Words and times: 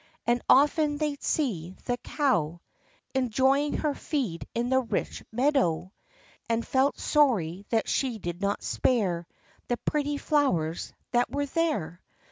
And 0.25 0.41
often 0.49 0.97
they'd 0.97 1.21
see 1.21 1.75
the 1.85 1.97
cow 1.97 2.59
Enjoying 3.13 3.73
her 3.73 3.93
feed 3.93 4.47
in 4.55 4.69
the 4.71 4.79
rich 4.79 5.21
meadow; 5.31 5.93
And 6.49 6.65
felt 6.65 6.97
sorry 6.97 7.67
that 7.69 7.87
she 7.87 8.17
did 8.17 8.41
not 8.41 8.63
spare 8.63 9.27
The 9.67 9.77
pretty 9.77 10.17
flowers 10.17 10.91
that 11.11 11.29
were 11.29 11.45
there. 11.45 12.01